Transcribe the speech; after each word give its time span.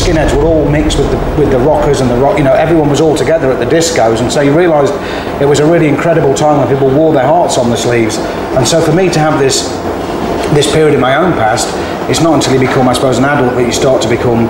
skinheads 0.00 0.34
were 0.34 0.44
all 0.44 0.68
mixed 0.68 0.98
with 0.98 1.10
the, 1.10 1.18
with 1.38 1.50
the 1.50 1.58
rockers 1.58 2.00
and 2.00 2.10
the 2.10 2.16
rock, 2.16 2.38
you 2.38 2.44
know, 2.44 2.54
everyone 2.54 2.88
was 2.88 3.00
all 3.00 3.16
together 3.16 3.52
at 3.52 3.58
the 3.58 3.66
discos. 3.66 4.20
And 4.20 4.32
so 4.32 4.40
you 4.40 4.56
realised 4.56 4.94
it 5.42 5.46
was 5.46 5.60
a 5.60 5.66
really 5.66 5.88
incredible 5.88 6.34
time 6.34 6.58
when 6.58 6.68
people 6.68 6.88
wore 6.88 7.12
their 7.12 7.26
hearts 7.26 7.58
on 7.58 7.70
the 7.70 7.76
sleeves. 7.76 8.16
And 8.56 8.66
so 8.66 8.80
for 8.80 8.92
me 8.92 9.10
to 9.10 9.18
have 9.18 9.38
this, 9.38 9.68
this 10.54 10.72
period 10.72 10.94
in 10.94 11.00
my 11.00 11.16
own 11.16 11.32
past, 11.32 11.68
it's 12.10 12.20
not 12.20 12.34
until 12.34 12.54
you 12.54 12.60
become, 12.60 12.88
I 12.88 12.94
suppose, 12.94 13.18
an 13.18 13.24
adult 13.24 13.54
that 13.56 13.64
you 13.64 13.72
start 13.72 14.02
to 14.02 14.08
become 14.08 14.48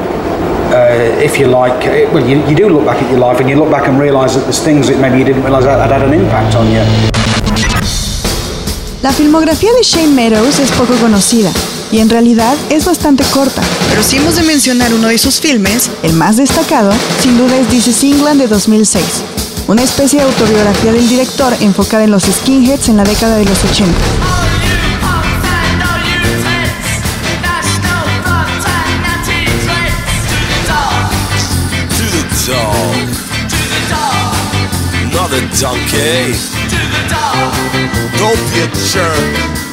uh, 0.70 1.18
if 1.20 1.38
you 1.38 1.46
like, 1.48 1.84
uh, 1.86 2.08
well, 2.14 2.26
you, 2.26 2.46
you 2.46 2.54
do 2.54 2.68
look 2.68 2.86
back 2.86 3.02
at 3.02 3.10
your 3.10 3.18
life 3.18 3.40
and 3.40 3.50
you 3.50 3.56
look 3.56 3.70
back 3.70 3.88
and 3.88 3.98
realise 3.98 4.34
that 4.34 4.42
there's 4.42 4.62
things 4.62 4.86
that 4.88 5.00
maybe 5.00 5.18
you 5.18 5.24
didn't 5.24 5.42
realise 5.42 5.64
had 5.64 5.90
had 5.90 6.02
an 6.02 6.14
impact 6.14 6.54
on 6.54 6.66
you. 6.70 6.82
La 9.02 9.12
filmografía 9.12 9.72
de 9.72 9.82
Shane 9.82 10.14
Meadows 10.14 10.60
es 10.60 10.70
poco 10.72 10.94
conocida 11.00 11.50
y 11.92 11.98
en 11.98 12.08
realidad 12.08 12.56
es 12.68 12.84
bastante 12.84 13.24
corta. 13.24 13.62
Pero 13.88 14.02
si 14.02 14.16
hemos 14.16 14.36
de 14.36 14.42
mencionar 14.42 14.92
uno 14.94 15.08
de 15.08 15.18
sus 15.18 15.40
filmes, 15.40 15.90
el 16.02 16.12
más 16.14 16.36
destacado, 16.36 16.92
sin 17.22 17.36
duda 17.38 17.56
es 17.56 17.68
This 17.68 17.88
is 17.88 18.04
England 18.04 18.40
de 18.40 18.48
2006, 18.48 19.04
una 19.68 19.82
especie 19.82 20.20
de 20.20 20.26
autobiografía 20.26 20.92
del 20.92 21.08
director 21.08 21.54
enfocada 21.60 22.04
en 22.04 22.10
los 22.10 22.24
skinheads 22.24 22.88
en 22.88 22.96
la 22.96 23.04
década 23.04 23.36
de 23.36 23.44
los 23.44 23.64
80. 23.64 23.92
Not 35.12 35.32
a 35.32 35.40
donkey. 35.60 36.34
Don't 38.18 38.38
be 38.52 38.62
a 38.62 38.68
jerk. 38.90 39.69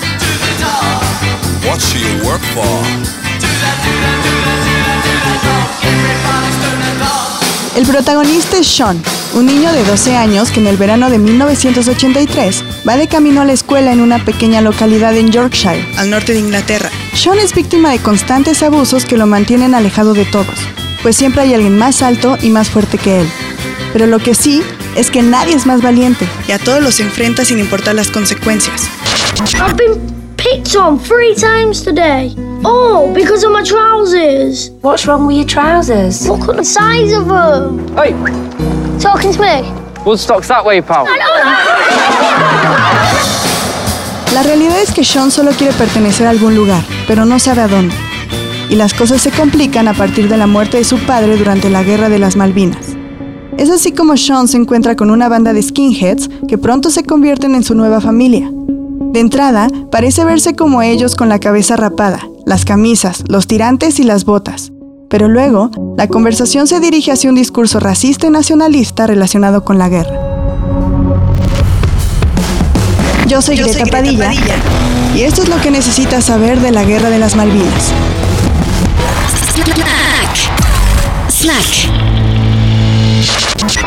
What 1.77 1.83
should 1.83 2.01
you 2.01 2.27
work 2.27 2.41
for? 2.55 2.65
El 7.75 7.85
protagonista 7.85 8.57
es 8.57 8.65
Sean, 8.65 8.99
un 9.35 9.45
niño 9.45 9.71
de 9.71 9.83
12 9.83 10.15
años 10.15 10.49
que 10.49 10.59
en 10.59 10.65
el 10.65 10.77
verano 10.77 11.11
de 11.11 11.19
1983 11.19 12.63
va 12.87 12.97
de 12.97 13.07
camino 13.07 13.41
a 13.41 13.45
la 13.45 13.53
escuela 13.53 13.91
en 13.91 14.01
una 14.01 14.25
pequeña 14.25 14.61
localidad 14.61 15.15
en 15.15 15.31
Yorkshire, 15.31 15.87
al 15.97 16.09
norte 16.09 16.33
de 16.33 16.39
Inglaterra. 16.39 16.89
Sean 17.13 17.37
es 17.37 17.53
víctima 17.53 17.91
de 17.91 17.99
constantes 17.99 18.63
abusos 18.63 19.05
que 19.05 19.17
lo 19.17 19.27
mantienen 19.27 19.75
alejado 19.75 20.15
de 20.15 20.25
todos, 20.25 20.57
pues 21.03 21.15
siempre 21.15 21.43
hay 21.43 21.53
alguien 21.53 21.77
más 21.77 22.01
alto 22.01 22.39
y 22.41 22.49
más 22.49 22.71
fuerte 22.71 22.97
que 22.97 23.21
él. 23.21 23.29
Pero 23.93 24.07
lo 24.07 24.17
que 24.17 24.33
sí 24.33 24.63
es 24.95 25.11
que 25.11 25.21
nadie 25.21 25.53
es 25.53 25.67
más 25.67 25.83
valiente 25.83 26.27
y 26.47 26.53
a 26.53 26.57
todos 26.57 26.81
los 26.81 26.99
enfrenta 26.99 27.45
sin 27.45 27.59
importar 27.59 27.93
las 27.93 28.09
consecuencias. 28.09 28.81
Picked 30.51 30.75
on 30.75 30.99
three 30.99 31.35
times 31.35 31.81
today. 31.81 32.33
All 32.63 33.13
because 33.13 33.43
of 33.43 33.51
my 33.51 33.63
trousers. 33.63 34.71
What's 34.81 35.05
wrong 35.05 35.27
with 35.27 35.37
your 35.37 35.45
trousers? 35.45 36.27
Look 36.27 36.47
at 36.49 36.55
the 36.55 36.63
size 36.63 37.13
of 37.13 37.27
them. 37.27 37.87
Hey, 37.95 38.13
Talking 38.99 39.33
to 39.33 39.41
me. 39.41 39.61
Woodstock's 40.05 40.47
that 40.47 40.63
way, 40.65 40.81
pal. 40.81 41.05
La 44.33 44.43
realidad 44.43 44.79
es 44.81 44.91
que 44.91 45.03
Sean 45.03 45.31
solo 45.31 45.51
quiere 45.51 45.73
pertenecer 45.73 46.27
a 46.27 46.31
algún 46.31 46.55
lugar, 46.55 46.83
pero 47.07 47.25
no 47.25 47.39
sabe 47.39 47.61
a 47.61 47.67
dónde. 47.67 47.95
Y 48.69 48.75
las 48.75 48.93
cosas 48.93 49.21
se 49.21 49.31
complican 49.31 49.87
a 49.87 49.93
partir 49.93 50.29
de 50.29 50.37
la 50.37 50.47
muerte 50.47 50.77
de 50.77 50.83
su 50.83 50.97
padre 50.99 51.37
durante 51.37 51.69
la 51.69 51.83
Guerra 51.83 52.09
de 52.09 52.19
las 52.19 52.35
Malvinas. 52.35 52.95
Es 53.57 53.69
así 53.69 53.91
como 53.93 54.17
Sean 54.17 54.47
se 54.47 54.57
encuentra 54.57 54.95
con 54.95 55.09
una 55.09 55.29
banda 55.29 55.53
de 55.53 55.61
skinheads 55.61 56.29
que 56.47 56.57
pronto 56.57 56.89
se 56.89 57.03
convierten 57.03 57.55
en 57.55 57.63
su 57.63 57.73
nueva 57.75 58.01
familia. 58.01 58.51
De 59.17 59.21
entrada, 59.21 59.67
parece 59.91 60.23
verse 60.25 60.53
como 60.55 60.83
ellos 60.83 61.15
con 61.15 61.27
la 61.27 61.39
cabeza 61.39 61.75
rapada, 61.75 62.19
las 62.45 62.65
camisas, 62.65 63.23
los 63.27 63.47
tirantes 63.47 63.99
y 63.99 64.03
las 64.03 64.25
botas. 64.25 64.71
Pero 65.09 65.27
luego, 65.27 65.71
la 65.97 66.07
conversación 66.07 66.67
se 66.67 66.79
dirige 66.79 67.11
hacia 67.11 67.31
un 67.31 67.35
discurso 67.35 67.79
racista 67.79 68.27
y 68.27 68.29
nacionalista 68.29 69.07
relacionado 69.07 69.63
con 69.65 69.79
la 69.79 69.89
guerra. 69.89 70.19
Yo 73.25 73.41
soy, 73.41 73.57
Greta, 73.57 73.87
Padilla, 73.87 74.31
y 75.15 75.23
esto 75.23 75.41
es 75.41 75.49
lo 75.49 75.59
que 75.61 75.71
necesitas 75.71 76.25
saber 76.25 76.59
de 76.59 76.69
la 76.69 76.83
Guerra 76.83 77.09
de 77.09 77.17
las 77.17 77.35
Malvinas. 77.35 77.91
Snack. 81.27 81.89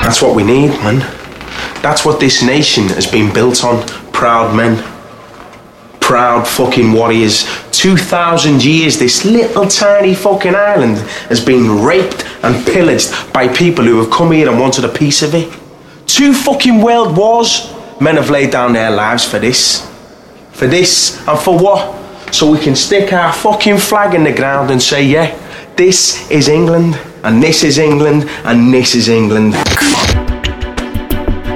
That's 0.03 0.21
what 0.21 0.35
we 0.35 0.43
need, 0.43 0.73
man. 0.83 1.05
That's 1.83 2.05
what 2.05 2.19
this 2.19 2.43
nation 2.43 2.89
has 2.89 3.09
been 3.09 3.33
built 3.33 3.63
on. 3.63 3.85
Proud 4.11 4.57
men. 4.57 4.90
Proud 6.11 6.49
fucking 6.49 6.91
warriors. 6.91 7.47
2,000 7.71 8.65
years, 8.65 8.99
this 8.99 9.25
little 9.25 9.69
tiny 9.69 10.13
fucking 10.13 10.57
island 10.57 10.97
has 11.29 11.39
been 11.39 11.85
raped 11.85 12.25
and 12.43 12.67
pillaged 12.67 13.33
by 13.33 13.47
people 13.47 13.85
who 13.85 14.01
have 14.01 14.11
come 14.11 14.33
here 14.33 14.49
and 14.51 14.59
wanted 14.59 14.85
a 14.85 14.89
piece 14.89 15.23
of 15.23 15.37
it. 15.37 15.49
Two 16.07 16.35
fucking 16.35 16.83
world 16.83 17.17
wars. 17.17 17.73
Men 18.01 18.17
have 18.17 18.29
laid 18.29 18.51
down 18.51 18.73
their 18.73 18.91
lives 18.91 19.25
for 19.25 19.39
this. 19.39 19.89
For 20.51 20.67
this. 20.67 21.17
And 21.29 21.39
for 21.39 21.57
what? 21.57 22.35
So 22.35 22.51
we 22.51 22.59
can 22.59 22.75
stick 22.75 23.13
our 23.13 23.33
fucking 23.33 23.79
flag 23.79 24.13
in 24.13 24.25
the 24.25 24.35
ground 24.35 24.73
and 24.73 24.83
say, 24.83 25.05
yeah, 25.05 25.33
this 25.77 26.29
is 26.29 26.49
England, 26.49 26.99
and 27.23 27.41
this 27.41 27.63
is 27.63 27.79
England, 27.79 28.25
and 28.43 28.75
this 28.75 28.97
is 28.97 29.09
England. 29.09 29.55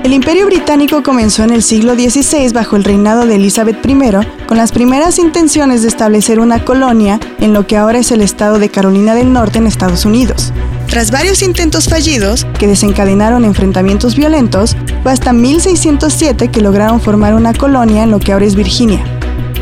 El 0.05 0.13
Imperio 0.13 0.45
Británico 0.45 1.03
comenzó 1.03 1.45
en 1.45 1.51
el 1.51 1.63
siglo 1.63 1.95
XVI 1.95 2.53
bajo 2.53 2.77
el 2.77 2.85
reinado 2.85 3.25
de 3.25 3.37
Elizabeth 3.37 3.79
I, 3.87 4.47
con 4.47 4.59
las 4.59 4.71
primeras 4.71 5.19
intenciones 5.19 5.81
de 5.81 5.89
establecer 5.89 6.41
una 6.41 6.63
colonia 6.63 7.19
en 7.41 7.55
lo 7.55 7.67
que 7.67 7.79
ahora 7.79 8.01
es 8.01 8.13
el 8.13 8.21
estado 8.21 8.59
de 8.59 8.69
Carolina 8.69 9.15
del 9.15 9.33
Norte 9.33 9.57
en 9.57 9.67
Estados 9.67 10.05
Unidos. 10.05 10.53
Tras 10.89 11.11
varios 11.11 11.41
intentos 11.41 11.89
fallidos, 11.89 12.47
que 12.59 12.67
desencadenaron 12.67 13.47
enfrentamientos 13.47 14.15
violentos, 14.15 14.77
fue 15.03 15.11
hasta 15.11 15.33
1607 15.33 16.49
que 16.49 16.61
lograron 16.61 17.01
formar 17.01 17.33
una 17.33 17.55
colonia 17.55 18.03
en 18.03 18.11
lo 18.11 18.21
que 18.21 18.35
ahora 18.35 18.45
es 18.45 18.57
Virginia. 18.57 19.03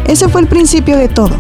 Ese 0.09 0.29
fue 0.29 0.41
el 0.41 0.49
principio 0.49 0.97
de 0.97 1.07
todo. 1.07 1.37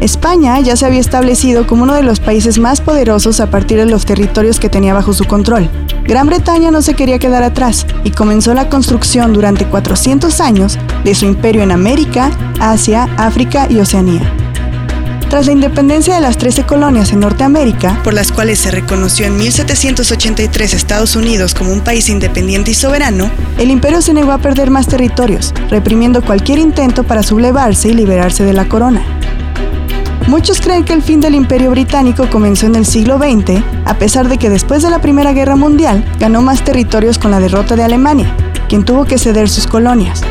España 0.00 0.60
ya 0.60 0.76
se 0.76 0.86
había 0.86 1.00
establecido 1.00 1.66
como 1.66 1.82
uno 1.82 1.94
de 1.94 2.04
los 2.04 2.20
países 2.20 2.60
más 2.60 2.80
poderosos 2.80 3.40
a 3.40 3.50
partir 3.50 3.78
de 3.78 3.86
los 3.86 4.06
territorios 4.06 4.60
que 4.60 4.68
tenía 4.68 4.94
bajo 4.94 5.12
su 5.12 5.24
control. 5.24 5.68
Gran 6.08 6.26
Bretaña 6.26 6.70
no 6.70 6.80
se 6.80 6.94
quería 6.94 7.18
quedar 7.18 7.42
atrás 7.42 7.86
y 8.02 8.12
comenzó 8.12 8.54
la 8.54 8.70
construcción 8.70 9.34
durante 9.34 9.66
400 9.66 10.40
años 10.40 10.78
de 11.04 11.14
su 11.14 11.26
imperio 11.26 11.62
en 11.62 11.70
América, 11.70 12.30
Asia, 12.58 13.10
África 13.18 13.66
y 13.68 13.78
Oceanía. 13.78 14.32
Tras 15.28 15.44
la 15.44 15.52
independencia 15.52 16.14
de 16.14 16.22
las 16.22 16.38
13 16.38 16.64
colonias 16.64 17.12
en 17.12 17.20
Norteamérica, 17.20 18.00
por 18.02 18.14
las 18.14 18.32
cuales 18.32 18.58
se 18.58 18.70
reconoció 18.70 19.26
en 19.26 19.36
1783 19.36 20.72
Estados 20.72 21.14
Unidos 21.14 21.52
como 21.52 21.74
un 21.74 21.82
país 21.82 22.08
independiente 22.08 22.70
y 22.70 22.74
soberano, 22.74 23.30
el 23.58 23.70
imperio 23.70 24.00
se 24.00 24.14
negó 24.14 24.32
a 24.32 24.38
perder 24.38 24.70
más 24.70 24.86
territorios, 24.86 25.52
reprimiendo 25.68 26.22
cualquier 26.22 26.58
intento 26.58 27.04
para 27.04 27.22
sublevarse 27.22 27.88
y 27.88 27.92
liberarse 27.92 28.44
de 28.44 28.54
la 28.54 28.66
corona. 28.66 29.02
Muchos 30.26 30.60
creen 30.60 30.84
que 30.84 30.92
el 30.92 31.02
fin 31.02 31.20
del 31.20 31.34
imperio 31.34 31.70
británico 31.70 32.28
comenzó 32.30 32.66
en 32.66 32.76
el 32.76 32.84
siglo 32.84 33.18
XX, 33.18 33.62
a 33.84 33.94
pesar 33.94 34.28
de 34.28 34.38
que 34.38 34.50
después 34.50 34.82
de 34.82 34.90
la 34.90 35.00
Primera 35.00 35.32
Guerra 35.32 35.56
Mundial 35.56 36.04
ganó 36.18 36.42
más 36.42 36.64
territorios 36.64 37.18
con 37.18 37.30
la 37.30 37.40
derrota 37.40 37.76
de 37.76 37.84
Alemania, 37.84 38.34
quien 38.68 38.84
tuvo 38.84 39.04
que 39.04 39.18
ceder 39.18 39.48
sus 39.48 39.66
colonias. 39.66 40.22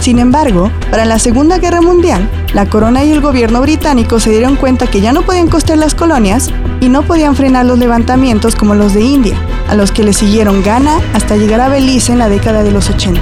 Sin 0.00 0.18
embargo, 0.18 0.70
para 0.90 1.04
la 1.04 1.18
Segunda 1.18 1.58
Guerra 1.58 1.80
Mundial, 1.80 2.28
la 2.52 2.66
corona 2.66 3.04
y 3.04 3.10
el 3.10 3.20
gobierno 3.20 3.60
británico 3.62 4.20
se 4.20 4.30
dieron 4.30 4.56
cuenta 4.56 4.86
que 4.86 5.00
ya 5.00 5.12
no 5.12 5.22
podían 5.22 5.48
costear 5.48 5.78
las 5.78 5.94
colonias 5.94 6.50
y 6.80 6.88
no 6.88 7.02
podían 7.02 7.34
frenar 7.34 7.64
los 7.64 7.78
levantamientos 7.78 8.54
como 8.54 8.74
los 8.74 8.92
de 8.92 9.00
India, 9.00 9.36
a 9.68 9.74
los 9.74 9.92
que 9.92 10.02
le 10.02 10.12
siguieron 10.12 10.62
Ghana 10.62 11.00
hasta 11.14 11.36
llegar 11.36 11.60
a 11.60 11.68
Belice 11.68 12.12
en 12.12 12.18
la 12.18 12.28
década 12.28 12.62
de 12.62 12.70
los 12.70 12.90
80. 12.90 13.20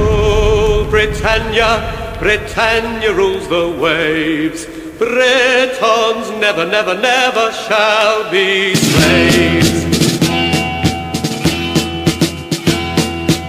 Oh, 0.00 0.84
Britannia, 0.90 2.16
Britannia 2.20 3.12
rules 3.12 3.48
the 3.48 3.80
waves. 3.80 4.83
Britons 5.04 6.30
never, 6.40 6.64
never, 6.64 6.94
never 6.96 7.52
shall 7.52 8.30
be 8.30 8.74
slaves. 8.74 9.84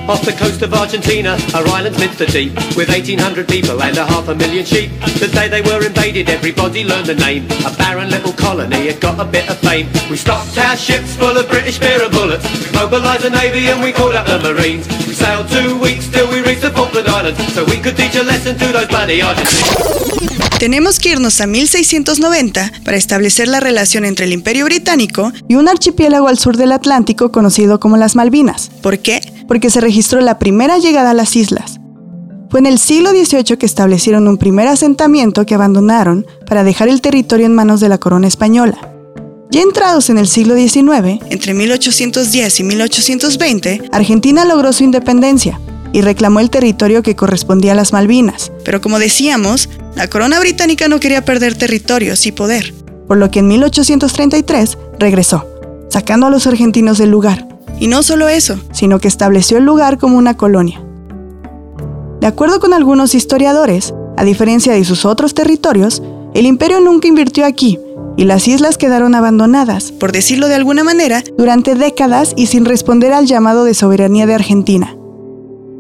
Off 0.08 0.22
the 0.24 0.36
coast 0.38 0.62
of 0.62 0.74
Argentina, 0.74 1.38
our 1.56 1.66
island's 1.70 1.98
midst 1.98 2.20
the 2.20 2.26
deep, 2.28 2.54
with 2.76 2.90
1,800 2.90 3.48
people 3.48 3.82
and 3.82 3.98
a 3.98 4.06
half 4.06 4.28
a 4.28 4.36
million 4.36 4.66
sheep. 4.66 4.92
The 5.18 5.30
day 5.34 5.48
they 5.48 5.62
were 5.62 5.84
invaded, 5.84 6.30
everybody 6.30 6.84
learned 6.84 7.08
the 7.08 7.16
name. 7.16 7.46
A 7.66 7.74
barren 7.78 8.10
little 8.12 8.34
colony, 8.34 8.92
it 8.92 9.00
got 9.00 9.18
a 9.20 9.26
bit 9.26 9.50
of 9.50 9.58
fame. 9.60 9.88
We 10.10 10.18
stocked 10.18 10.58
our 10.58 10.76
ships 10.76 11.16
full 11.16 11.38
of 11.38 11.48
British 11.48 11.80
beer 11.80 12.04
and 12.04 12.12
bullets. 12.12 12.44
We 12.52 12.72
mobilised 12.78 13.24
the 13.24 13.32
navy 13.32 13.68
and 13.70 13.82
we 13.82 13.94
called 13.94 14.14
up 14.14 14.28
the 14.28 14.40
Marines. 14.44 14.88
We 15.08 15.14
sailed 15.16 15.48
two 15.48 15.80
weeks 15.80 16.08
till 16.08 16.25
Tenemos 20.60 21.00
que 21.00 21.10
irnos 21.10 21.42
a 21.42 21.48
1690 21.48 22.72
para 22.84 22.98
establecer 22.98 23.48
la 23.48 23.60
relación 23.60 24.06
entre 24.06 24.26
el 24.26 24.34
Imperio 24.34 24.66
Británico 24.66 25.32
y 25.48 25.56
un 25.56 25.68
archipiélago 25.68 26.28
al 26.28 26.38
sur 26.38 26.56
del 26.56 26.72
Atlántico 26.72 27.32
conocido 27.32 27.80
como 27.80 27.98
las 27.98 28.16
Malvinas. 28.16 28.72
¿Por 28.82 29.00
qué? 29.00 29.22
Porque 29.48 29.70
se 29.70 29.82
registró 29.82 30.22
la 30.22 30.40
primera 30.40 30.78
llegada 30.78 31.12
a 31.12 31.14
las 31.14 31.36
islas. 31.36 31.80
Fue 32.50 32.60
en 32.60 32.68
el 32.68 32.80
siglo 32.80 33.12
XVIII 33.12 33.58
que 33.58 33.66
establecieron 33.66 34.28
un 34.28 34.38
primer 34.38 34.68
asentamiento 34.68 35.46
que 35.46 35.56
abandonaron 35.56 36.26
para 36.48 36.64
dejar 36.64 36.88
el 36.88 37.02
territorio 37.02 37.46
en 37.46 37.56
manos 37.56 37.80
de 37.82 37.90
la 37.90 37.98
corona 37.98 38.28
española. 38.28 38.78
Ya 39.52 39.62
entrados 39.62 40.10
en 40.10 40.18
el 40.18 40.28
siglo 40.28 40.56
XIX, 40.56 41.22
entre 41.30 41.54
1810 41.54 42.60
y 42.60 42.64
1820, 42.64 43.90
Argentina 43.92 44.46
logró 44.46 44.74
su 44.74 44.84
independencia 44.84 45.60
y 45.94 46.02
reclamó 46.02 46.40
el 46.40 46.50
territorio 46.50 47.04
que 47.04 47.16
correspondía 47.16 47.74
a 47.74 47.76
las 47.76 47.94
Malvinas. 47.94 48.52
Pero 48.64 48.82
como 48.82 49.00
decíamos, 49.00 49.70
la 49.96 50.10
corona 50.10 50.40
británica 50.40 50.88
no 50.88 51.00
quería 51.00 51.24
perder 51.24 51.56
territorios 51.56 52.26
y 52.26 52.32
poder, 52.32 52.74
por 53.08 53.18
lo 53.18 53.32
que 53.32 53.40
en 53.40 53.48
1833 53.48 54.78
regresó, 55.00 55.48
sacando 55.90 56.28
a 56.28 56.30
los 56.30 56.48
argentinos 56.48 56.98
del 56.98 57.12
lugar. 57.12 57.48
Y 57.80 57.88
no 57.88 58.04
solo 58.04 58.30
eso, 58.30 58.60
sino 58.72 59.00
que 59.00 59.08
estableció 59.08 59.58
el 59.58 59.66
lugar 59.66 59.98
como 59.98 60.18
una 60.18 60.36
colonia. 60.38 60.82
De 62.22 62.28
acuerdo 62.28 62.60
con 62.60 62.74
algunos 62.74 63.16
historiadores, 63.16 63.94
a 64.18 64.24
diferencia 64.24 64.74
de 64.74 64.84
sus 64.86 65.06
otros 65.06 65.34
territorios, 65.34 66.02
el 66.34 66.46
imperio 66.46 66.80
nunca 66.80 67.08
invirtió 67.08 67.46
aquí 67.46 67.80
y 68.18 68.26
las 68.26 68.48
islas 68.48 68.78
quedaron 68.78 69.16
abandonadas, 69.16 69.92
por 69.92 70.12
decirlo 70.12 70.48
de 70.48 70.56
alguna 70.56 70.84
manera, 70.84 71.24
durante 71.38 71.76
décadas 71.76 72.34
y 72.36 72.48
sin 72.48 72.66
responder 72.66 73.14
al 73.14 73.26
llamado 73.26 73.66
de 73.66 73.74
soberanía 73.74 74.26
de 74.26 74.34
Argentina. 74.34 74.96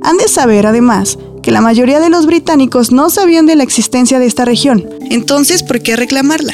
Han 0.05 0.17
de 0.17 0.27
saber, 0.27 0.67
además, 0.67 1.17
que 1.41 1.49
la 1.49 1.61
mayoría 1.61 1.99
de 1.99 2.11
los 2.11 2.27
británicos 2.27 2.91
no 2.91 3.09
sabían 3.09 3.47
de 3.47 3.55
la 3.55 3.63
existencia 3.63 4.19
de 4.19 4.27
esta 4.27 4.45
región, 4.45 4.87
entonces, 5.09 5.63
¿por 5.63 5.81
qué 5.81 5.95
reclamarla? 5.95 6.53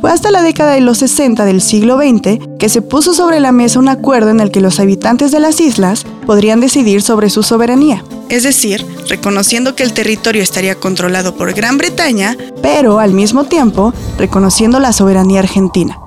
Fue 0.00 0.12
hasta 0.12 0.30
la 0.30 0.40
década 0.40 0.74
de 0.74 0.82
los 0.82 0.98
60 0.98 1.44
del 1.44 1.60
siglo 1.60 1.96
XX 1.96 2.38
que 2.60 2.68
se 2.68 2.80
puso 2.80 3.12
sobre 3.12 3.40
la 3.40 3.50
mesa 3.50 3.80
un 3.80 3.88
acuerdo 3.88 4.30
en 4.30 4.38
el 4.38 4.52
que 4.52 4.60
los 4.60 4.78
habitantes 4.78 5.32
de 5.32 5.40
las 5.40 5.60
islas 5.60 6.06
podrían 6.26 6.60
decidir 6.60 7.02
sobre 7.02 7.28
su 7.28 7.42
soberanía, 7.42 8.04
es 8.28 8.44
decir, 8.44 8.86
reconociendo 9.08 9.74
que 9.74 9.82
el 9.82 9.92
territorio 9.92 10.42
estaría 10.42 10.76
controlado 10.76 11.34
por 11.34 11.52
Gran 11.54 11.78
Bretaña, 11.78 12.36
pero 12.62 13.00
al 13.00 13.14
mismo 13.14 13.44
tiempo 13.44 13.92
reconociendo 14.16 14.78
la 14.78 14.92
soberanía 14.92 15.40
argentina. 15.40 15.98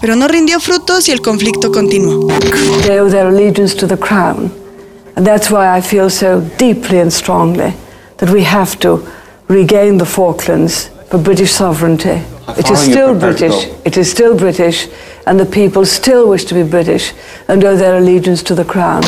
Pero 0.00 0.16
no 0.16 0.26
rindió 0.26 0.58
frutos 0.58 1.08
y 1.08 1.12
el 1.12 1.20
conflicto 1.20 1.70
continuó. 1.70 2.26
And 5.16 5.26
that's 5.26 5.50
why 5.50 5.76
I 5.76 5.80
feel 5.80 6.08
so 6.10 6.40
deeply 6.58 6.98
and 6.98 7.12
strongly 7.12 7.74
that 8.18 8.30
we 8.30 8.44
have 8.44 8.78
to 8.80 9.06
regain 9.48 9.98
the 9.98 10.06
Falklands 10.06 10.88
for 11.10 11.18
British 11.18 11.52
sovereignty. 11.52 12.22
It 12.56 12.70
is 12.70 12.78
still 12.80 13.14
British, 13.14 13.68
it 13.84 13.96
is 13.96 14.10
still 14.10 14.36
British, 14.36 14.88
and 15.26 15.38
the 15.38 15.46
people 15.46 15.84
still 15.86 16.28
wish 16.28 16.44
to 16.46 16.54
be 16.54 16.62
British 16.62 17.12
and 17.48 17.62
owe 17.64 17.76
their 17.76 17.96
allegiance 17.96 18.42
to 18.44 18.54
the 18.54 18.64
crown. 18.64 19.02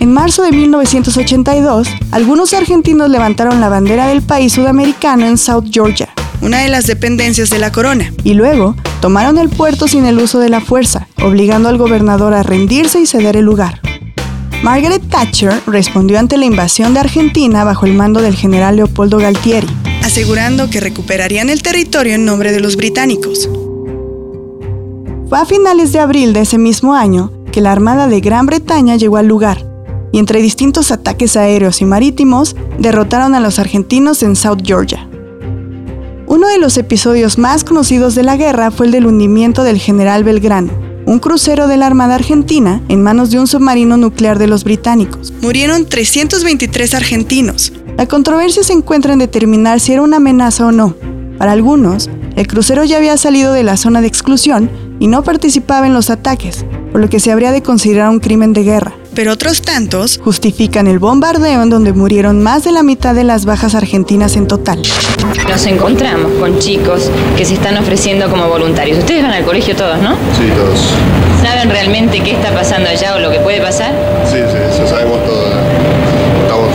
En 0.00 0.12
marzo 0.14 0.42
de 0.42 0.52
1982, 0.52 1.88
algunos 2.12 2.54
argentinos 2.54 3.10
levantaron 3.10 3.60
la 3.60 3.68
bandera 3.68 4.06
del 4.06 4.22
país 4.22 4.52
sudamericano 4.52 5.26
en 5.26 5.36
South 5.36 5.66
Georgia, 5.70 6.08
una 6.42 6.58
de 6.58 6.68
las 6.68 6.86
dependencias 6.86 7.50
de 7.50 7.58
la 7.58 7.72
corona, 7.72 8.12
y 8.24 8.34
luego 8.34 8.74
tomaron 9.00 9.38
el 9.38 9.48
puerto 9.48 9.88
sin 9.88 10.04
el 10.04 10.18
uso 10.18 10.38
de 10.38 10.48
la 10.48 10.60
fuerza, 10.60 11.08
obligando 11.22 11.68
al 11.68 11.78
gobernador 11.78 12.34
a 12.34 12.42
rendirse 12.42 13.00
y 13.00 13.06
ceder 13.06 13.36
el 13.36 13.44
lugar. 13.44 13.80
Margaret 14.62 15.02
Thatcher 15.08 15.54
respondió 15.66 16.18
ante 16.18 16.36
la 16.36 16.44
invasión 16.44 16.92
de 16.92 17.00
Argentina 17.00 17.64
bajo 17.64 17.86
el 17.86 17.94
mando 17.94 18.20
del 18.20 18.36
general 18.36 18.76
Leopoldo 18.76 19.16
Galtieri, 19.16 19.68
asegurando 20.04 20.68
que 20.68 20.80
recuperarían 20.80 21.48
el 21.48 21.62
territorio 21.62 22.14
en 22.14 22.24
nombre 22.24 22.52
de 22.52 22.60
los 22.60 22.76
británicos. 22.76 23.48
Fue 25.28 25.38
a 25.38 25.46
finales 25.46 25.92
de 25.92 26.00
abril 26.00 26.32
de 26.32 26.40
ese 26.40 26.58
mismo 26.58 26.94
año 26.94 27.32
que 27.52 27.60
la 27.60 27.72
Armada 27.72 28.06
de 28.06 28.20
Gran 28.20 28.46
Bretaña 28.46 28.96
llegó 28.96 29.16
al 29.16 29.28
lugar, 29.28 29.64
y 30.12 30.18
entre 30.18 30.42
distintos 30.42 30.90
ataques 30.90 31.36
aéreos 31.36 31.80
y 31.80 31.84
marítimos 31.84 32.56
derrotaron 32.78 33.34
a 33.34 33.40
los 33.40 33.58
argentinos 33.58 34.22
en 34.22 34.36
South 34.36 34.60
Georgia. 34.64 35.09
Uno 36.30 36.46
de 36.46 36.58
los 36.58 36.78
episodios 36.78 37.38
más 37.38 37.64
conocidos 37.64 38.14
de 38.14 38.22
la 38.22 38.36
guerra 38.36 38.70
fue 38.70 38.86
el 38.86 38.92
del 38.92 39.06
hundimiento 39.06 39.64
del 39.64 39.78
general 39.78 40.22
Belgrano, 40.22 40.70
un 41.04 41.18
crucero 41.18 41.66
de 41.66 41.76
la 41.76 41.88
Armada 41.88 42.14
Argentina 42.14 42.80
en 42.88 43.02
manos 43.02 43.32
de 43.32 43.40
un 43.40 43.48
submarino 43.48 43.96
nuclear 43.96 44.38
de 44.38 44.46
los 44.46 44.62
británicos. 44.62 45.32
Murieron 45.42 45.86
323 45.86 46.94
argentinos. 46.94 47.72
La 47.96 48.06
controversia 48.06 48.62
se 48.62 48.74
encuentra 48.74 49.12
en 49.12 49.18
determinar 49.18 49.80
si 49.80 49.92
era 49.92 50.02
una 50.02 50.18
amenaza 50.18 50.66
o 50.66 50.70
no. 50.70 50.94
Para 51.36 51.50
algunos, 51.50 52.08
el 52.36 52.46
crucero 52.46 52.84
ya 52.84 52.98
había 52.98 53.16
salido 53.16 53.52
de 53.52 53.64
la 53.64 53.76
zona 53.76 54.00
de 54.00 54.06
exclusión 54.06 54.70
y 55.00 55.08
no 55.08 55.24
participaba 55.24 55.88
en 55.88 55.94
los 55.94 56.10
ataques, 56.10 56.64
por 56.92 57.00
lo 57.00 57.08
que 57.08 57.18
se 57.18 57.32
habría 57.32 57.50
de 57.50 57.64
considerar 57.64 58.08
un 58.08 58.20
crimen 58.20 58.52
de 58.52 58.62
guerra. 58.62 58.94
Pero 59.14 59.32
otros 59.32 59.62
tantos 59.62 60.20
justifican 60.22 60.86
el 60.86 60.98
bombardeo 60.98 61.62
en 61.62 61.70
donde 61.70 61.92
murieron 61.92 62.42
más 62.42 62.64
de 62.64 62.72
la 62.72 62.82
mitad 62.82 63.14
de 63.14 63.24
las 63.24 63.44
bajas 63.44 63.74
argentinas 63.74 64.36
en 64.36 64.46
total. 64.46 64.82
Nos 65.48 65.66
encontramos 65.66 66.30
con 66.38 66.58
chicos 66.58 67.10
que 67.36 67.44
se 67.44 67.54
están 67.54 67.76
ofreciendo 67.76 68.30
como 68.30 68.48
voluntarios. 68.48 68.98
Ustedes 68.98 69.22
van 69.22 69.32
al 69.32 69.44
colegio 69.44 69.74
todos, 69.74 69.98
¿no? 69.98 70.12
Sí, 70.12 70.48
todos. 70.54 70.78
¿Saben 71.42 71.70
realmente 71.70 72.20
qué 72.20 72.32
está 72.32 72.54
pasando 72.54 72.88
allá 72.88 73.16
o 73.16 73.18
lo 73.18 73.30
que 73.30 73.40
puede 73.40 73.60
pasar? 73.60 73.92
Sí, 74.26 74.36
sí, 74.36 74.56
eso 74.74 74.86
sabemos 74.86 75.18
todo. 75.24 75.46
Estamos 76.42 76.68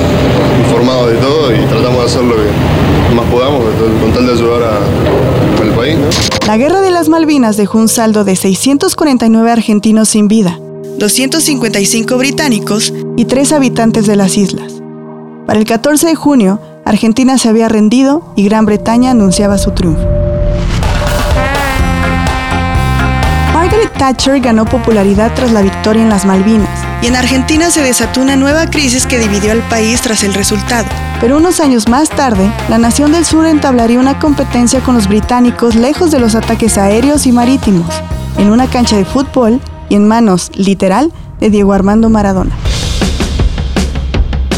informados 0.66 1.12
de 1.12 1.18
todo 1.18 1.56
y 1.56 1.60
tratamos 1.66 2.00
de 2.00 2.06
hacer 2.06 2.24
lo 2.24 2.36
que 2.36 3.16
más 3.16 3.26
podamos 3.31 3.64
con 4.02 4.12
tal 4.12 4.26
de 4.26 4.34
ayudar 4.34 4.64
a, 4.64 5.62
al 5.64 5.70
país, 5.72 5.98
¿no? 5.98 6.08
La 6.48 6.58
guerra 6.58 6.81
de 6.81 6.92
las 6.92 7.10
Malvinas 7.10 7.58
dejó 7.58 7.78
un 7.78 7.88
saldo 7.88 8.24
de 8.24 8.36
649 8.36 9.52
argentinos 9.52 10.10
sin 10.10 10.28
vida, 10.28 10.60
255 10.97 12.18
británicos 12.18 12.94
y 13.18 13.25
3 13.25 13.51
habitantes 13.51 14.07
de 14.07 14.15
las 14.15 14.38
islas. 14.38 14.74
Para 15.45 15.59
el 15.59 15.65
14 15.65 16.07
de 16.07 16.15
junio, 16.15 16.59
Argentina 16.86 17.38
se 17.38 17.50
había 17.50 17.68
rendido 17.68 18.31
y 18.36 18.45
Gran 18.45 18.65
Bretaña 18.65 19.12
anunciaba 19.12 19.57
su 19.57 19.71
triunfo. 19.71 20.07
Margaret 23.53 23.92
Thatcher 23.97 24.39
ganó 24.39 24.65
popularidad 24.65 25.33
tras 25.36 25.51
la 25.51 25.62
victoria 25.62 26.03
en 26.03 26.09
las 26.09 26.25
Malvinas, 26.25 26.80
y 27.01 27.07
en 27.07 27.15
Argentina 27.15 27.69
se 27.71 27.81
desató 27.81 28.21
una 28.21 28.38
nueva 28.38 28.68
crisis 28.68 29.06
que 29.06 29.19
dividió 29.19 29.51
al 29.51 29.68
país 29.68 30.01
tras 30.01 30.24
el 30.24 30.33
resultado. 30.33 30.88
Pero 31.19 31.38
unos 31.38 31.59
años 31.59 31.89
más 31.89 32.09
tarde, 32.09 32.50
la 32.69 32.77
nación 32.77 33.12
del 33.12 33.25
sur 33.25 33.45
entablaría 33.45 34.00
una 34.00 34.19
competencia 34.19 34.80
con 34.80 34.95
los 34.95 35.09
británicos 35.09 35.75
lejos 35.75 36.12
de 36.12 36.19
los 36.19 36.36
ataques 36.36 36.77
aéreos 36.77 37.27
y 37.27 37.31
marítimos, 37.31 37.94
en 38.38 38.50
una 38.50 38.68
cancha 38.68 38.97
de 38.97 39.06
fútbol 39.06 39.59
y 39.90 39.96
en 39.96 40.08
manos, 40.08 40.52
literal, 40.56 41.12
de 41.40 41.50
Diego 41.50 41.74
Armando 41.74 42.10
Maradona. 42.10 42.56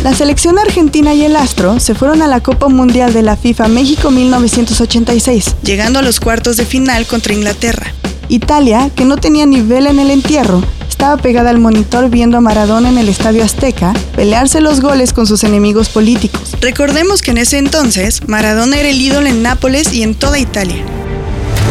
La 0.03 0.13
selección 0.13 0.57
argentina 0.59 1.13
y 1.13 1.25
el 1.25 1.35
Astro 1.35 1.79
se 1.79 1.95
fueron 1.95 2.21
a 2.21 2.27
la 2.27 2.39
Copa 2.39 2.69
Mundial 2.69 3.13
de 3.13 3.23
la 3.23 3.35
FIFA 3.35 3.67
México 3.67 4.11
1986, 4.11 5.55
llegando 5.63 5.99
a 5.99 6.01
los 6.01 6.19
cuartos 6.19 6.55
de 6.55 6.65
final 6.65 7.05
contra 7.07 7.33
Inglaterra. 7.33 7.87
Italia, 8.29 8.89
que 8.95 9.05
no 9.05 9.17
tenía 9.17 9.45
nivel 9.45 9.87
en 9.87 9.99
el 9.99 10.11
entierro, 10.11 10.61
estaba 10.87 11.17
pegada 11.17 11.49
al 11.49 11.59
monitor 11.59 12.09
viendo 12.09 12.37
a 12.37 12.41
Maradona 12.41 12.89
en 12.89 12.97
el 12.97 13.09
Estadio 13.09 13.43
Azteca 13.43 13.93
pelearse 14.15 14.61
los 14.61 14.81
goles 14.81 15.13
con 15.13 15.27
sus 15.27 15.43
enemigos 15.43 15.89
políticos. 15.89 16.55
Recordemos 16.61 17.21
que 17.21 17.31
en 17.31 17.37
ese 17.37 17.57
entonces 17.57 18.27
Maradona 18.27 18.77
era 18.77 18.89
el 18.89 19.01
ídolo 19.01 19.27
en 19.27 19.43
Nápoles 19.43 19.93
y 19.93 20.03
en 20.03 20.15
toda 20.15 20.39
Italia. 20.39 20.83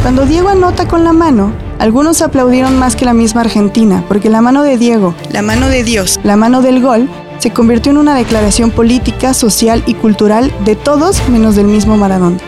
Cuando 0.03 0.27
Diego 0.27 0.49
anota 0.49 0.87
con 0.87 1.05
la 1.05 1.13
mano, 1.13 1.53
algunos 1.79 2.23
aplaudieron 2.23 2.79
más 2.79 2.97
que 2.97 3.05
la 3.05 3.13
misma 3.13 3.43
Argentina, 3.43 4.03
porque 4.09 4.31
la 4.31 4.41
mano 4.41 4.63
de 4.63 4.79
Diego, 4.79 5.15
la 5.31 5.43
mano 5.43 5.69
de 5.69 5.85
Dios, 5.85 6.19
la 6.23 6.37
mano 6.37 6.63
del 6.63 6.81
gol, 6.83 7.09
se 7.39 7.53
convirtió 7.53 7.93
en 7.93 7.99
una 7.99 8.15
declaración 8.15 8.71
política, 8.71 9.35
social 9.35 9.83
y 9.87 9.95
cultural 9.95 10.53
de 10.65 10.75
todos 10.75 11.29
menos 11.29 11.55
del 11.57 11.67
mismo 11.67 11.97
Maradona. 11.97 12.39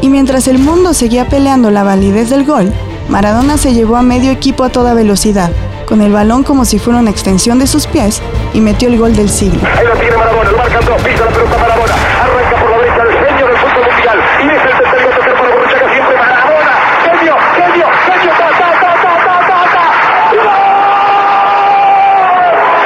Y 0.00 0.08
mientras 0.08 0.46
el 0.46 0.58
mundo 0.58 0.94
seguía 0.94 1.28
peleando 1.28 1.70
la 1.70 1.82
validez 1.82 2.30
del 2.30 2.44
gol, 2.44 2.72
Maradona 3.08 3.56
se 3.58 3.74
llevó 3.74 3.96
a 3.96 4.02
medio 4.02 4.30
equipo 4.30 4.62
a 4.64 4.68
toda 4.68 4.94
velocidad, 4.94 5.50
con 5.86 6.00
el 6.00 6.12
balón 6.12 6.44
como 6.44 6.64
si 6.64 6.78
fuera 6.78 7.00
una 7.00 7.10
extensión 7.10 7.58
de 7.58 7.66
sus 7.66 7.86
pies, 7.86 8.22
y 8.54 8.60
metió 8.60 8.88
el 8.88 8.98
gol 8.98 9.16
del 9.16 9.28
siglo. 9.28 9.60
Maradona, 9.62 10.52
lo 10.52 10.96
pisa 10.96 11.24
la 11.24 11.30
Maradona, 11.58 11.94
arranca 12.22 12.56
por 12.60 12.70
la 12.70 12.76
derecha 12.78 13.02
el 13.02 13.12
genio 13.26 13.46
del 13.46 13.56
fútbol 13.56 13.84
mundial, 13.90 14.18
y 14.42 14.44
es 14.46 14.62
el 14.62 14.70
tercero 14.78 15.08
tercer 15.08 15.34
para 15.34 15.48
Borruchaga, 15.50 15.86
siempre 15.92 16.16
Maradona, 16.16 16.72
genio, 17.04 17.34
genio, 17.56 17.86
genio, 18.06 18.30
ta, 18.38 18.38
ta, 18.38 18.44
ta, 18.58 18.70
ta, 19.02 19.12
ta, 19.26 19.36
ta, 19.48 19.60
ta, 19.72 19.84
y 20.28 20.30
gol, 20.36 20.44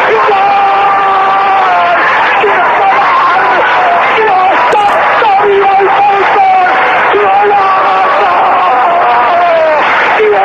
y 0.09 0.11
gol, 0.15 0.23
¡Quiero 2.41 2.69
ganar! 2.81 3.49
¡Dios, 4.17 4.57
está 5.13 5.33
vivo 5.47 5.71
el 5.81 5.89
fútbol! 5.99 6.69
¡Golazo! 7.23 8.35
¡Y 10.19 10.21
el 10.25 10.33
gol! 10.33 10.43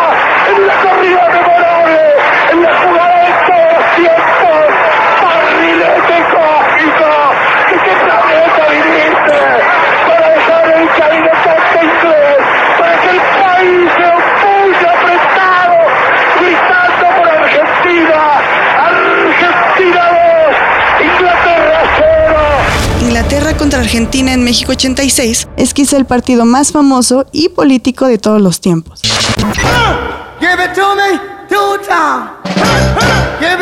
En 23.01 23.13
la 23.13 23.23
guerra 23.23 23.53
Argentina 23.77 24.33
en 24.33 24.43
México 24.43 24.71
86 24.71 25.47
es 25.57 25.73
quizá 25.73 25.97
el 25.97 26.05
partido 26.05 26.45
más 26.45 26.71
famoso 26.71 27.25
y 27.31 27.49
político 27.49 28.07
de 28.07 28.17
todos 28.17 28.41
los 28.41 28.59
tiempos. 28.61 29.01
Give 29.01 30.63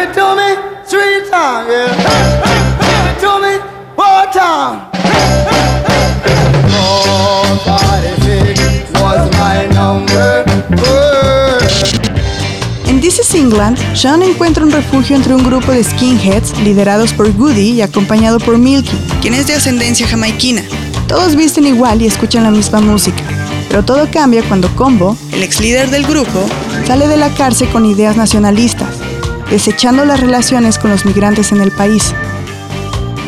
it 0.01 0.13
to 0.13 0.35
me 0.35 0.55
three. 0.87 1.09
This 13.09 13.21
is 13.21 13.33
England, 13.33 13.79
Sean 13.95 14.21
encuentra 14.21 14.63
un 14.63 14.69
refugio 14.69 15.15
entre 15.15 15.33
un 15.33 15.43
grupo 15.43 15.71
de 15.71 15.83
skinheads 15.83 16.55
liderados 16.59 17.11
por 17.11 17.35
Goody 17.35 17.71
y 17.71 17.81
acompañado 17.81 18.39
por 18.39 18.59
Milky, 18.59 18.95
quien 19.19 19.33
es 19.33 19.47
de 19.47 19.55
ascendencia 19.55 20.07
jamaiquina. 20.07 20.61
Todos 21.07 21.35
visten 21.35 21.65
igual 21.65 22.03
y 22.03 22.05
escuchan 22.05 22.43
la 22.43 22.51
misma 22.51 22.81
música, 22.81 23.23
pero 23.67 23.83
todo 23.83 24.07
cambia 24.11 24.43
cuando 24.43 24.69
Combo, 24.75 25.17
el 25.31 25.41
ex 25.41 25.59
líder 25.59 25.89
del 25.89 26.05
grupo, 26.05 26.47
sale 26.85 27.07
de 27.07 27.17
la 27.17 27.33
cárcel 27.33 27.67
con 27.69 27.87
ideas 27.87 28.15
nacionalistas, 28.15 28.93
desechando 29.49 30.05
las 30.05 30.19
relaciones 30.19 30.77
con 30.77 30.91
los 30.91 31.03
migrantes 31.03 31.51
en 31.51 31.61
el 31.61 31.71
país. 31.71 32.13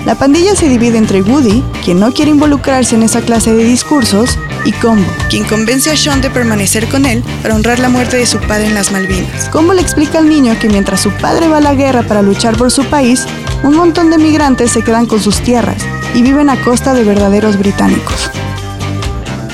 La 0.05 0.13
pandilla 0.13 0.55
se 0.55 0.69
divide 0.69 0.99
entre 0.99 1.23
Woody, 1.23 1.63
quien 1.83 1.99
no 1.99 2.13
quiere 2.13 2.29
involucrarse 2.29 2.93
en 2.93 3.01
esa 3.01 3.21
clase 3.21 3.51
de 3.51 3.63
discursos, 3.63 4.37
y 4.65 4.71
Combo, 4.73 5.07
quien 5.29 5.43
convence 5.45 5.91
a 5.91 5.97
Sean 5.97 6.21
de 6.21 6.29
permanecer 6.29 6.87
con 6.87 7.05
él 7.05 7.23
para 7.41 7.55
honrar 7.55 7.79
la 7.79 7.89
muerte 7.89 8.17
de 8.17 8.25
su 8.25 8.39
padre 8.39 8.67
en 8.67 8.73
las 8.73 8.91
Malvinas. 8.91 9.49
Combo 9.49 9.73
le 9.73 9.81
explica 9.81 10.19
al 10.19 10.29
niño 10.29 10.57
que 10.59 10.69
mientras 10.69 11.01
su 11.01 11.11
padre 11.11 11.47
va 11.47 11.57
a 11.57 11.61
la 11.61 11.73
guerra 11.73 12.03
para 12.03 12.21
luchar 12.21 12.57
por 12.57 12.71
su 12.71 12.83
país, 12.85 13.25
un 13.63 13.75
montón 13.75 14.09
de 14.09 14.17
migrantes 14.17 14.71
se 14.71 14.83
quedan 14.83 15.05
con 15.05 15.21
sus 15.21 15.41
tierras 15.41 15.83
y 16.13 16.21
viven 16.21 16.49
a 16.49 16.61
costa 16.61 16.93
de 16.93 17.03
verdaderos 17.03 17.57
británicos. 17.57 18.29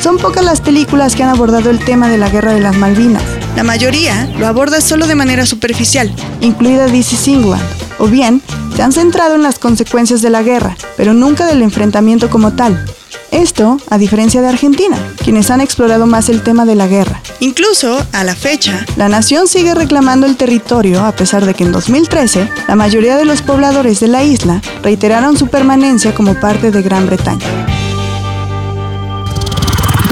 Son 0.02 0.18
pocas 0.18 0.46
las 0.46 0.62
películas 0.62 1.16
que 1.16 1.24
han 1.24 1.30
abordado 1.30 1.70
el 1.70 1.80
tema 1.80 2.08
de 2.08 2.18
la 2.18 2.30
guerra 2.30 2.54
de 2.54 2.62
las 2.62 2.78
Malvinas. 2.78 3.24
La 3.56 3.64
mayoría 3.64 4.30
lo 4.38 4.48
aborda 4.48 4.80
solo 4.80 5.08
de 5.08 5.16
manera 5.16 5.46
superficial, 5.46 6.14
incluida 6.42 6.88
is 6.88 7.28
England, 7.28 7.64
o 7.98 8.08
bien 8.08 8.42
se 8.78 8.84
han 8.84 8.92
centrado 8.92 9.34
en 9.34 9.42
las 9.42 9.58
consecuencias 9.58 10.22
de 10.22 10.30
la 10.30 10.44
guerra, 10.44 10.78
pero 10.98 11.16
nunca 11.16 11.48
del 11.48 11.64
enfrentamiento 11.64 12.30
como 12.30 12.54
tal. 12.54 12.86
Esto, 13.32 13.80
a 13.90 13.98
diferencia 13.98 14.40
de 14.44 14.50
Argentina, 14.50 15.00
quienes 15.24 15.50
han 15.50 15.62
explorado 15.62 16.06
más 16.06 16.30
el 16.30 16.44
tema 16.44 16.64
de 16.64 16.76
la 16.76 16.86
guerra. 16.86 17.20
Incluso, 17.40 18.06
a 18.12 18.24
la 18.24 18.36
fecha, 18.36 18.86
la 18.96 19.10
nación 19.10 19.48
sigue 19.48 19.74
reclamando 19.74 20.28
el 20.28 20.38
territorio 20.38 21.04
a 21.04 21.12
pesar 21.12 21.44
de 21.48 21.56
que 21.56 21.64
en 21.64 21.72
2013 21.72 22.48
la 22.68 22.76
mayoría 22.76 23.18
de 23.18 23.26
los 23.26 23.42
pobladores 23.42 24.00
de 24.00 24.10
la 24.10 24.24
isla 24.24 24.62
reiteraron 24.84 25.38
su 25.38 25.48
permanencia 25.48 26.14
como 26.14 26.40
parte 26.40 26.70
de 26.70 26.84
Gran 26.84 27.08
Bretaña. 27.08 27.48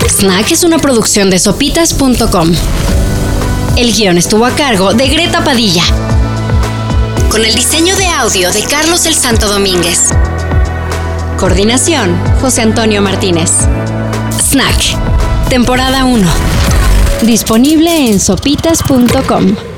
Snack 0.09 0.53
es 0.53 0.63
una 0.63 0.79
producción 0.79 1.29
de 1.29 1.37
sopitas.com. 1.37 2.51
El 3.77 3.93
guion 3.93 4.17
estuvo 4.17 4.43
a 4.43 4.55
cargo 4.55 4.95
de 4.95 5.07
Greta 5.07 5.43
Padilla. 5.43 5.83
Con 7.29 7.43
el 7.43 7.53
diseño 7.53 7.95
de 7.95 8.07
audio 8.07 8.51
de 8.51 8.63
Carlos 8.63 9.05
el 9.05 9.13
Santo 9.13 9.47
Domínguez. 9.47 10.09
Coordinación, 11.37 12.17
José 12.39 12.61
Antonio 12.61 13.01
Martínez. 13.01 13.51
Snack, 14.39 14.97
temporada 15.49 16.05
1. 16.05 16.27
Disponible 17.23 18.09
en 18.09 18.19
sopitas.com. 18.19 19.74